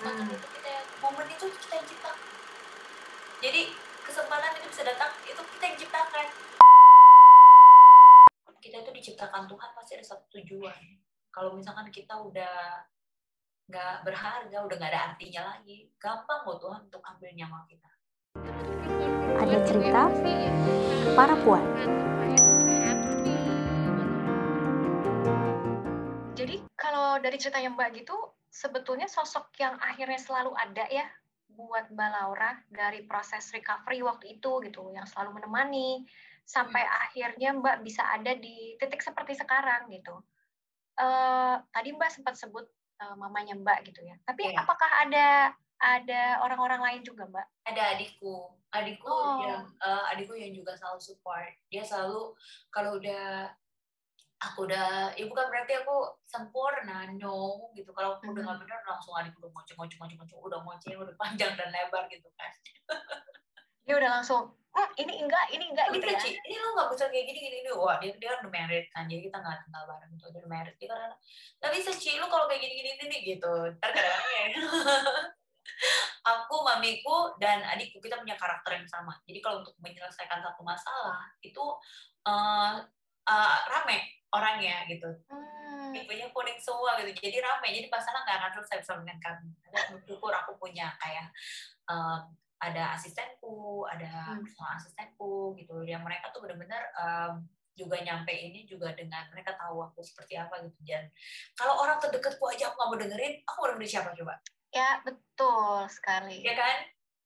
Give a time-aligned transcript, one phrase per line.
[0.00, 2.28] kesempatan itu kita yang momen itu kita yang ciptakan.
[3.44, 3.62] Jadi
[4.00, 6.26] kesempatan itu bisa datang itu kita yang ciptakan.
[8.64, 10.80] Kita itu diciptakan Tuhan pasti ada satu tujuan.
[11.28, 12.80] Kalau misalkan kita udah
[13.68, 17.90] nggak berharga udah nggak ada artinya lagi gampang kok Tuhan untuk ambil nyawa kita.
[19.36, 20.02] Ada cerita?
[21.12, 21.60] Para puan.
[26.32, 31.06] Jadi kalau dari ceritanya Mbak gitu sebetulnya sosok yang akhirnya selalu ada ya
[31.54, 36.06] buat Mbak Laura dari proses recovery waktu itu gitu yang selalu menemani
[36.46, 36.94] sampai hmm.
[37.06, 40.18] akhirnya Mbak bisa ada di titik seperti sekarang gitu.
[40.98, 42.66] Uh, tadi Mbak sempat sebut
[43.00, 44.18] uh, mamanya Mbak gitu ya.
[44.26, 44.60] Tapi yeah.
[44.66, 45.28] apakah ada
[45.80, 47.46] ada orang-orang lain juga Mbak?
[47.72, 49.40] Ada adikku, adikku oh.
[49.46, 51.54] yang uh, adikku yang juga selalu support.
[51.72, 52.34] Dia selalu
[52.68, 53.48] kalau udah
[54.40, 57.92] aku udah ya bukan berarti aku sempurna no gitu.
[57.92, 58.64] Kalau aku udah nggak mm-hmm.
[58.64, 62.28] benar langsung adik udah ngoceh ngoceh ngoceh ngoceh udah ngoceh udah panjang dan lebar gitu
[62.40, 62.50] kan.
[63.84, 66.20] Dia udah langsung oh, ini enggak ini enggak gitu ya.
[66.24, 69.20] ini lo nggak bisa kayak gini gini ini wah dia dia udah married kan jadi
[69.28, 71.12] kita nggak tinggal bareng gitu dia udah married dia kan.
[71.60, 73.52] Tapi seci lo kalau kayak gini gini ini gitu.
[73.76, 74.46] Ntar kadang ya.
[76.32, 79.12] Aku mamiku dan adikku kita punya karakter yang sama.
[79.28, 81.64] Jadi kalau untuk menyelesaikan satu masalah itu
[82.24, 82.80] uh,
[83.28, 85.10] uh, rame orangnya gitu.
[85.30, 85.90] Hmm.
[85.90, 87.10] tipenya kuning semua gitu.
[87.18, 89.50] Jadi ramai jadi pasangan nggak akan selesai bersama dengan kami.
[89.66, 91.26] Ada bersyukur aku punya kayak
[91.90, 92.30] um,
[92.62, 94.46] ada asistenku ada hmm.
[94.78, 95.82] asistenku gitu.
[95.82, 97.42] Yang mereka tuh benar-benar um,
[97.74, 100.78] juga nyampe ini juga dengan mereka tahu aku seperti apa gitu.
[100.86, 101.10] Dan
[101.58, 104.34] kalau orang terdekatku aja aku nggak mau dengerin aku mau dengerin siapa coba?
[104.70, 106.38] Ya betul sekali.
[106.46, 106.76] Ya kan?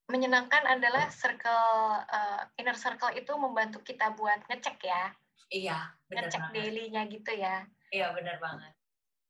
[0.05, 5.13] Menyenangkan adalah circle uh, inner circle itu membantu kita buat ngecek ya
[5.55, 5.79] Iya,
[6.11, 7.63] benar Ngecek daily-nya gitu ya.
[7.95, 8.73] Iya, benar banget.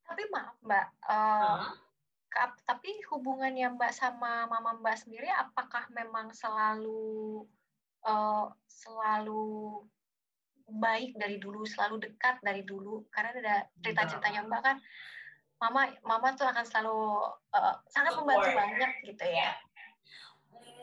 [0.05, 2.53] Tapi maaf Mbak, uh, huh?
[2.65, 7.45] tapi hubungannya Mbak sama Mama Mbak sendiri apakah memang selalu
[8.05, 9.81] uh, selalu
[10.65, 13.05] baik dari dulu, selalu dekat dari dulu?
[13.13, 14.77] Karena ada cerita-ceritanya Mbak kan,
[15.61, 17.01] Mama Mama tuh akan selalu
[17.53, 19.53] uh, sangat membantu banyak gitu ya.
[19.53, 19.53] Iya.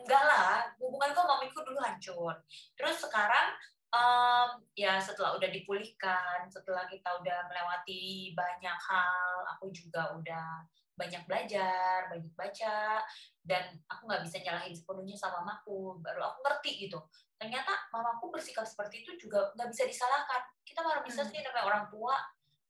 [0.02, 2.34] Enggak lah, hubunganku sama mamiku dulu hancur.
[2.74, 3.54] Terus sekarang
[3.92, 10.64] um, ya setelah udah dipulihkan, setelah kita udah melewati banyak hal, aku juga udah
[10.96, 13.00] banyak belajar, banyak baca,
[13.44, 16.00] dan aku nggak bisa nyalahin sepenuhnya sama mamaku.
[16.00, 16.98] Baru aku ngerti gitu.
[17.36, 20.40] Ternyata mamaku bersikap seperti itu juga nggak bisa disalahkan.
[20.64, 21.30] Kita baru bisa hmm.
[21.32, 22.16] sih namanya orang tua,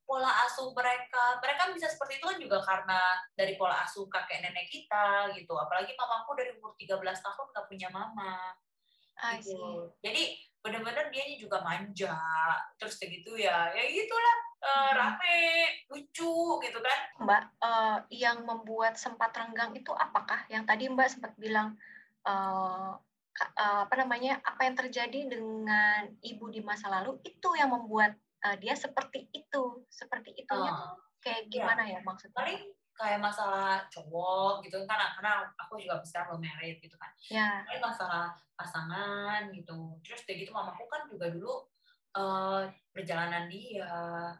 [0.07, 1.39] pola asuh mereka.
[1.39, 2.99] Mereka bisa seperti itu kan juga karena
[3.35, 5.53] dari pola asuh kakek nenek kita gitu.
[5.55, 8.55] Apalagi mamaku dari umur 13 tahun nggak punya mama.
[9.37, 9.93] Gitu.
[10.01, 12.15] Jadi bener-bener dia juga manja
[12.79, 15.39] terus segitu ya ya gitulah uh, rame
[15.91, 16.99] lucu gitu kan.
[17.19, 20.47] Mbak uh, yang membuat sempat renggang itu apakah?
[20.47, 21.75] Yang tadi mbak sempat bilang
[22.23, 22.95] uh,
[23.59, 28.15] uh, apa namanya apa yang terjadi dengan ibu di masa lalu itu yang membuat
[28.47, 31.51] uh, dia seperti itu seperti itunya uh, tuh kayak iya.
[31.51, 32.35] gimana ya, ya maksudnya?
[32.35, 37.65] Paling kayak masalah cowok gitu kan karena aku juga besar belum married gitu kan yeah.
[37.81, 41.65] masalah pasangan gitu terus kayak gitu mamaku kan juga dulu
[42.13, 43.89] uh, perjalanan dia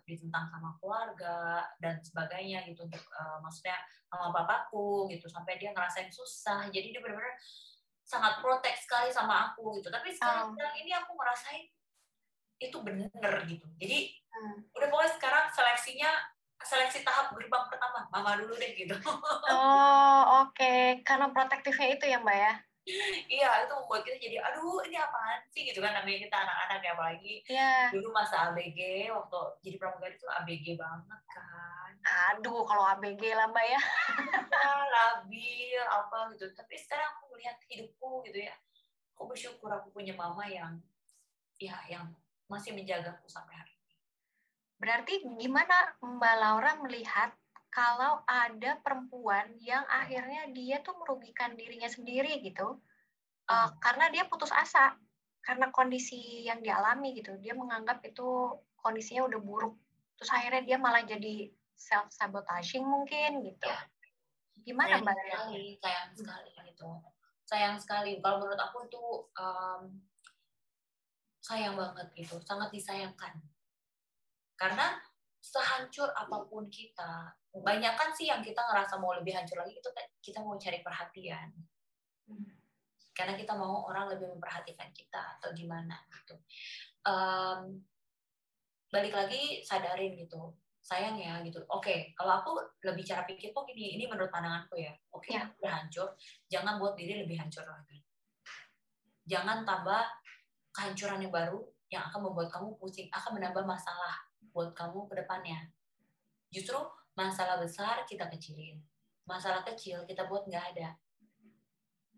[0.06, 6.13] ditentang sama keluarga dan sebagainya gitu untuk uh, maksudnya sama papaku gitu sampai dia ngerasain
[6.13, 7.34] susah jadi dia benar-benar
[8.06, 10.74] sangat protek sekali sama aku gitu tapi sekarang oh.
[10.78, 11.66] ini aku ngerasain
[12.62, 14.69] itu bener gitu jadi hmm.
[14.78, 16.12] udah pokoknya sekarang seleksinya
[16.63, 18.07] seleksi tahap gerbang pertama.
[18.09, 18.96] Mama dulu deh gitu.
[19.51, 20.56] Oh oke.
[20.56, 21.03] Okay.
[21.03, 22.53] karena protektifnya itu ya mbak ya?
[23.31, 25.63] Iya itu membuat kita jadi aduh ini apaan sih?
[25.72, 27.88] Gitu kan namanya kita anak-anak ya apalagi yeah.
[27.96, 31.91] dulu masa ABG waktu jadi pramugari itu ABG banget kan.
[32.35, 33.81] Aduh kalau ABG lah mbak ya.
[34.53, 36.51] Iya, labil apa gitu.
[36.51, 38.56] Tapi sekarang aku melihat hidupku gitu ya
[39.24, 40.75] aku bersyukur aku punya mama yang
[41.62, 42.09] ya yang
[42.50, 43.73] masih menjagaku sampai hari
[44.84, 47.32] Berarti gimana Mbak Laura melihat
[47.72, 52.84] kalau ada perempuan yang akhirnya dia tuh merugikan dirinya sendiri gitu,
[53.48, 55.00] uh, karena dia putus asa
[55.40, 59.80] karena kondisi yang dialami gitu, dia menganggap itu kondisinya udah buruk,
[60.19, 61.48] terus akhirnya dia malah jadi
[61.80, 63.72] self sabotaging mungkin gitu.
[63.72, 63.80] Ya.
[64.68, 65.16] Gimana sayang Mbak?
[65.16, 66.88] Sekali, sayang sekali gitu,
[67.48, 68.12] sayang sekali.
[68.19, 69.04] Kalau menurut aku itu
[69.40, 69.81] um,
[71.40, 73.40] sayang banget gitu, sangat disayangkan
[74.63, 74.95] karena
[75.44, 79.89] sehancur apa pun kita, banyak kan sih yang kita ngerasa mau lebih hancur lagi itu
[80.24, 81.51] kita mau cari perhatian.
[83.12, 86.39] Karena kita mau orang lebih memperhatikan kita atau gimana gitu.
[87.04, 87.83] Um,
[88.88, 90.56] balik lagi sadarin gitu.
[90.80, 91.59] Sayang ya gitu.
[91.68, 92.51] Oke okay, kalau aku
[92.88, 94.95] lebih cara pikir kok gini ini menurut pandanganku ya.
[95.12, 95.44] Oke oke Ya.
[95.59, 96.07] udah hancur.
[96.48, 98.00] Jangan buat diri lebih hancur lagi.
[99.27, 100.07] Jangan tambah
[100.71, 101.59] kehancuran yang baru
[101.92, 104.18] yang akan membuat kamu pusing akan menambah masalah
[104.51, 105.72] buat kamu ke depannya.
[106.51, 106.75] Justru
[107.16, 108.81] masalah besar kita kecilin.
[109.24, 110.98] Masalah kecil kita buat nggak ada.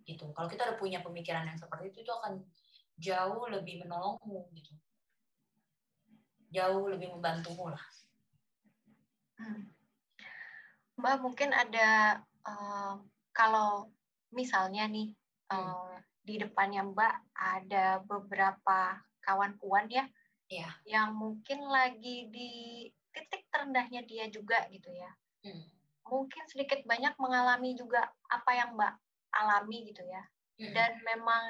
[0.07, 0.25] Gitu.
[0.33, 2.42] Kalau kita udah punya pemikiran yang seperti itu itu akan
[2.98, 4.74] jauh lebih menolongmu gitu.
[6.50, 7.86] Jauh lebih membantumu lah.
[9.36, 9.69] Hmm.
[10.95, 12.94] Mbak mungkin ada eh,
[13.36, 13.92] kalau
[14.31, 15.12] misalnya nih
[15.45, 15.62] Hmm.
[15.62, 15.95] eh,
[16.25, 20.06] di depannya Mbak ada beberapa kawan puan ya
[20.45, 20.69] Iya.
[20.86, 22.51] yang mungkin lagi di
[23.09, 25.09] titik terendahnya dia juga gitu ya.
[25.42, 25.65] Hmm.
[26.06, 28.94] Mungkin sedikit banyak mengalami juga apa yang Mbak
[29.33, 30.21] alami gitu ya.
[30.62, 30.69] Hmm.
[30.69, 31.44] Dan memang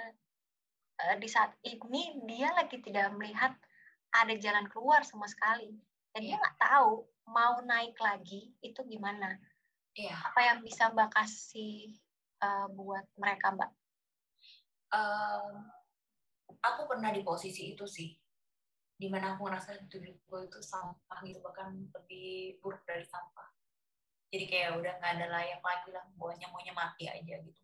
[0.96, 3.52] eh, di saat ini dia lagi tidak melihat
[4.16, 5.76] ada jalan keluar sama sekali.
[6.16, 6.40] Dan dia Iya.
[6.40, 9.36] nggak tahu mau naik lagi itu gimana.
[9.92, 10.16] Iya.
[10.32, 11.92] Apa yang bisa Mbak kasih
[12.40, 13.72] eh, buat mereka Mbak?
[14.96, 15.54] Em,
[16.64, 18.16] aku pernah di posisi itu sih
[18.96, 23.52] di mana aku ngerasa diriku itu sampah gitu bahkan lebih buruk dari sampah.
[24.32, 27.62] Jadi kayak udah nggak ada layak lagi lah maunya maunya mati aja gitu.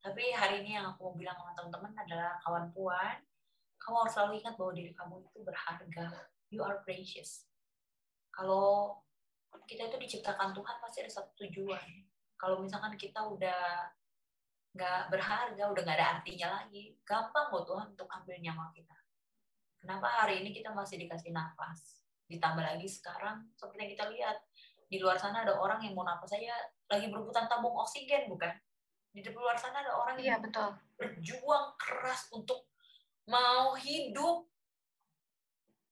[0.00, 3.20] Tapi hari ini yang aku mau bilang sama teman-teman adalah kawan puan
[3.80, 6.06] kamu harus selalu ingat bahwa diri kamu itu berharga.
[6.52, 7.48] You are precious.
[8.30, 9.00] Kalau
[9.64, 11.88] kita itu diciptakan Tuhan pasti ada satu tujuan.
[12.36, 13.88] Kalau misalkan kita udah
[14.76, 18.96] nggak berharga, udah nggak ada artinya lagi, gampang kok Tuhan untuk ambil nyawa kita.
[19.80, 22.04] Kenapa hari ini kita masih dikasih nafas?
[22.28, 24.36] Ditambah lagi sekarang, seperti yang kita lihat,
[24.90, 26.52] di luar sana ada orang yang mau nafas saja
[26.90, 28.52] lagi berebutan tabung oksigen, bukan?
[29.10, 30.70] Di luar sana ada orang Iya yang betul.
[31.00, 32.68] berjuang keras untuk
[33.26, 34.46] mau hidup.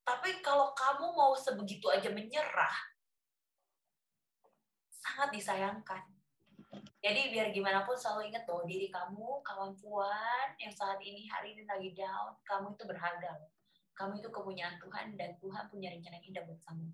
[0.05, 2.77] Tapi kalau kamu mau sebegitu aja menyerah,
[4.89, 6.01] sangat disayangkan.
[6.99, 11.55] Jadi biar gimana pun selalu ingat bahwa diri kamu, kawan puan yang saat ini hari
[11.55, 13.33] ini lagi down, kamu itu berharga.
[13.99, 16.87] Kamu itu kepunyaan Tuhan dan Tuhan punya rencana yang indah buat kamu.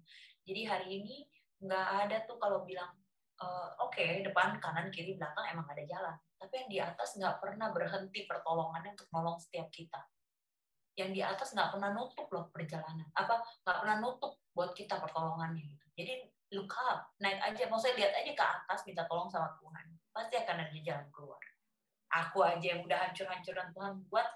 [0.49, 1.15] Jadi hari ini
[1.61, 2.97] nggak ada tuh kalau bilang
[3.45, 6.17] eh, oke depan kanan kiri belakang emang ada jalan.
[6.41, 10.01] Tapi yang di atas nggak pernah berhenti pertolongannya untuk nolong setiap kita.
[10.97, 13.09] Yang di atas nggak pernah nutup loh perjalanan.
[13.13, 15.87] Apa nggak pernah nutup buat kita pertolongannya gitu.
[16.01, 16.13] Jadi
[16.55, 17.67] look up, naik aja.
[17.67, 19.85] Maksudnya lihat aja ke atas, minta tolong sama Tuhan.
[20.15, 21.43] Pasti akan ada jalan keluar.
[22.15, 24.29] Aku aja yang udah hancur-hancuran Tuhan buat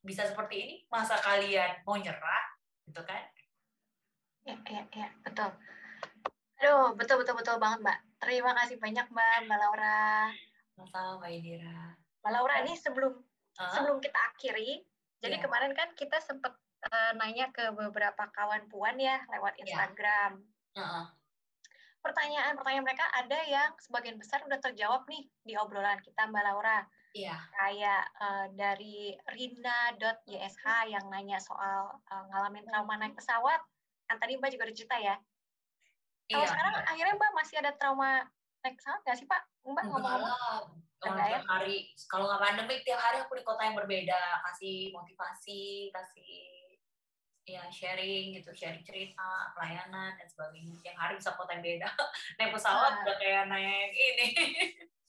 [0.00, 2.44] bisa seperti ini, masa kalian mau nyerah,
[2.84, 3.22] gitu kan?
[4.46, 5.50] Iya, iya, iya, betul.
[6.56, 7.98] Aduh, betul, betul, betul banget, Mbak.
[8.22, 10.30] Terima kasih banyak, Mbak, Mbak Laura.
[10.76, 11.98] Sama Mbak Indira.
[12.22, 13.12] Mbak Laura, ini sebelum
[13.58, 13.72] Hah?
[13.72, 14.84] sebelum kita akhiri,
[15.18, 15.44] jadi Iya.
[15.44, 16.54] kemarin kan kita sempat
[16.86, 19.64] eh, nanya ke beberapa kawan puan ya lewat Iya.
[19.64, 20.38] Instagram.
[20.76, 21.04] Heeh.
[21.98, 26.86] Pertanyaan-pertanyaan mereka ada yang sebagian besar udah terjawab nih di obrolan kita, Mbak Laura.
[27.16, 27.36] Iya.
[27.56, 28.96] Kayak eh, dari
[29.32, 33.60] rina.ysh yang nanya soal eh, ngalamin trauma naik pesawat.
[34.04, 35.16] Kan tadi Mbak juga udah cerita ya.
[36.28, 36.50] Kalau Iya.
[36.52, 38.28] sekarang akhirnya Mbak masih ada trauma
[38.60, 39.42] naik pesawat nggak sih Pak?
[39.64, 40.84] Mbak ngomong-ngomong.
[41.06, 41.40] ya?
[41.44, 44.20] hari, kalau nggak pandemik tiap hari aku di kota yang berbeda,
[44.50, 46.65] kasih motivasi, kasih
[47.46, 50.74] ya sharing gitu, sharing cerita, pelayanan dan sebagainya.
[50.82, 51.88] Tiap hari bisa kota yang beda.
[52.42, 53.02] naik pesawat Wah.
[53.06, 54.28] udah kayak naik ini.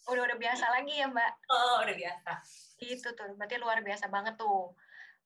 [0.07, 1.51] Udah udah biasa lagi ya Mbak.
[1.51, 2.31] oh, udah biasa.
[2.79, 4.71] Itu tuh, berarti luar biasa banget tuh.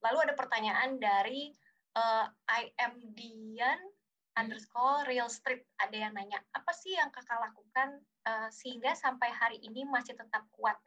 [0.02, 1.54] Lalu ada pertanyaan dari
[1.94, 3.78] eh, I am Dian
[4.34, 5.70] underscore real street.
[5.78, 10.50] Ada yang nanya, apa sih yang kakak lakukan eh, sehingga sampai hari ini masih tetap
[10.50, 10.82] kuat?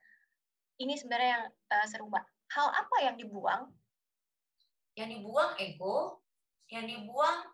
[0.83, 1.45] Ini sebenarnya yang
[1.79, 2.27] eh, seru mbak.
[2.51, 3.71] Hal apa yang dibuang?
[4.95, 6.23] Yang dibuang ego,
[6.71, 7.51] yang dibuang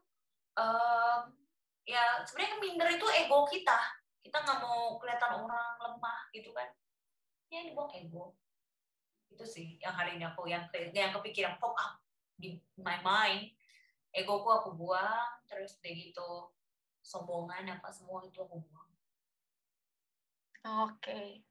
[0.56, 1.20] em,
[1.88, 3.78] ya sebenarnya minder itu ego kita.
[4.20, 6.68] Kita nggak mau kelihatan orang lemah gitu kan.
[7.48, 8.24] Ya, Yang dibuang ego.
[9.32, 11.98] Itu sih yang hari ini aku yang yang kepikiran pop up
[12.36, 13.52] di my mind.
[14.10, 16.30] Egoku aku buang, terus udah gitu
[17.00, 18.90] sombongan apa semua itu aku buang.
[20.84, 21.46] Oke.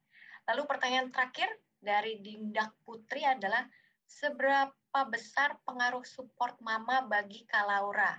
[0.46, 3.66] Lalu pertanyaan terakhir dari Dindak Putri adalah
[4.10, 8.18] seberapa besar pengaruh support mama bagi Kak Laura?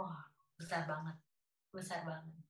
[0.00, 0.24] Wah,
[0.56, 1.16] besar banget.
[1.68, 2.40] Besar banget.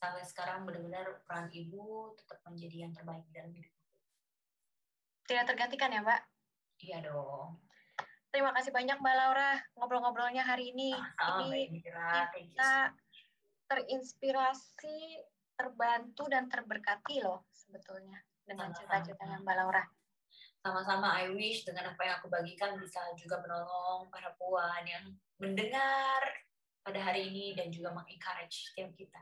[0.00, 3.74] Sampai sekarang benar-benar peran ibu tetap menjadi yang terbaik dalam hidup.
[5.28, 6.22] Tidak tergantikan ya Mbak?
[6.80, 7.60] Iya dong.
[8.32, 10.96] Terima kasih banyak Mbak Laura ngobrol-ngobrolnya hari ini.
[10.96, 11.84] Mbak Ini
[12.48, 12.96] kita
[13.68, 15.20] terinspirasi,
[15.54, 18.16] terbantu dan terberkati loh sebetulnya
[18.48, 18.78] dengan Sama-sama.
[18.80, 19.84] cerita-ceritanya Mbak Laura.
[20.60, 25.08] Sama-sama I wish dengan apa yang aku bagikan bisa juga menolong para puan yang
[25.40, 26.20] mendengar
[26.84, 29.20] pada hari ini dan juga mengencourage setiap kita.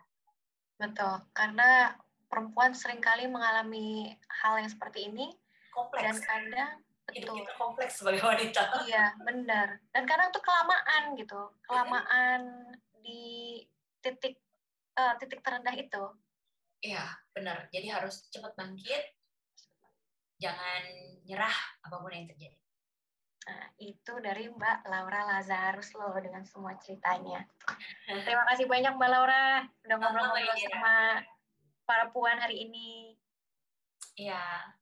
[0.78, 1.94] Betul, karena
[2.30, 5.34] perempuan sering kali mengalami hal yang seperti ini
[5.72, 6.02] kompleks.
[6.04, 6.72] dan kadang
[7.14, 7.38] hidup betul.
[7.40, 8.62] kita kompleks sebagai wanita.
[8.84, 9.68] Iya benar.
[9.90, 12.40] Dan kadang tuh kelamaan gitu kelamaan
[13.00, 13.64] di
[14.04, 14.36] titik
[14.94, 16.04] eh, titik terendah itu.
[16.84, 17.04] Iya
[17.34, 17.66] benar.
[17.72, 19.17] Jadi harus cepat bangkit
[20.38, 20.82] jangan
[21.26, 22.56] nyerah apa pun yang terjadi
[23.48, 27.48] Nah, itu dari Mbak Laura Lazarus loh dengan semua ceritanya.
[28.28, 31.24] Terima kasih banyak Mbak Laura udah ngobrol-ngobrol sama
[31.88, 33.16] para puan hari ini.
[34.20, 34.76] iya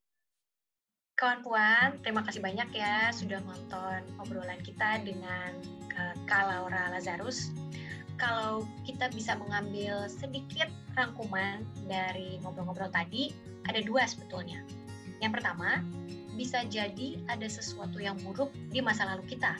[1.16, 5.48] Kawan puan, terima kasih banyak ya sudah nonton obrolan kita dengan
[5.96, 7.48] eh, Kak Laura Lazarus.
[8.20, 13.32] Kalau kita bisa mengambil sedikit rangkuman dari ngobrol-ngobrol tadi,
[13.64, 14.60] ada dua sebetulnya.
[15.26, 15.82] Yang pertama,
[16.38, 19.58] bisa jadi ada sesuatu yang buruk di masa lalu kita,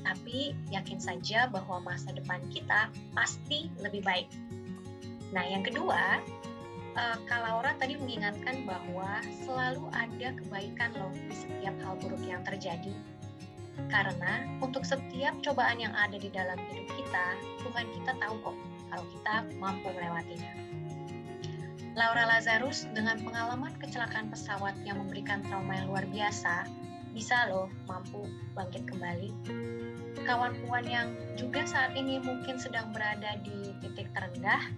[0.00, 4.32] tapi yakin saja bahwa masa depan kita pasti lebih baik.
[5.36, 6.16] Nah, yang kedua,
[6.96, 7.44] eh, Kak
[7.76, 12.96] tadi mengingatkan bahwa selalu ada kebaikan loh di setiap hal buruk yang terjadi.
[13.92, 18.56] Karena untuk setiap cobaan yang ada di dalam hidup kita, Tuhan kita tahu kok
[18.88, 20.71] kalau kita mampu melewatinya.
[21.92, 26.64] Laura Lazarus dengan pengalaman kecelakaan pesawat yang memberikan trauma yang luar biasa,
[27.12, 28.24] bisa loh mampu
[28.56, 29.28] bangkit kembali.
[30.24, 34.72] Kawan puan yang juga saat ini mungkin sedang berada di titik terendah,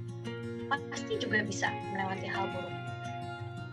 [0.91, 2.75] pasti juga bisa melewati hal buruk.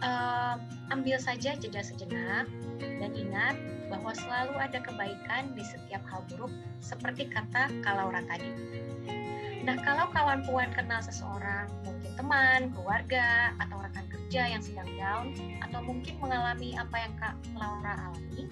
[0.01, 0.55] Eh,
[0.93, 2.45] ambil saja jeda sejenak
[2.81, 3.53] dan ingat
[3.89, 6.49] bahwa selalu ada kebaikan di setiap hal buruk,
[6.81, 8.49] seperti kata Kak Laura tadi.
[9.61, 15.37] Nah, kalau kawan puan kenal seseorang, mungkin teman, keluarga, atau rekan kerja yang sedang down,
[15.61, 18.49] atau mungkin mengalami apa yang Kak Laura alami,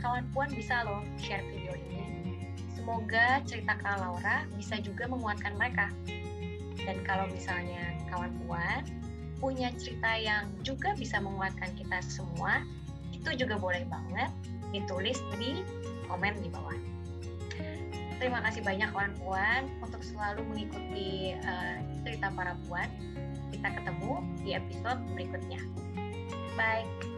[0.00, 2.04] kawan puan bisa loh share video ini.
[2.72, 5.92] Semoga cerita Kak Laura bisa juga menguatkan mereka.
[6.80, 8.80] Dan kalau misalnya kawan puan
[9.36, 12.64] punya cerita yang juga bisa menguatkan kita semua,
[13.12, 14.32] itu juga boleh banget
[14.72, 15.60] ditulis di
[16.08, 16.95] komen di bawah.
[18.16, 22.88] Terima kasih banyak kawan puan untuk selalu mengikuti eh, cerita para puan.
[23.52, 25.60] Kita ketemu di episode berikutnya.
[26.56, 27.15] Bye.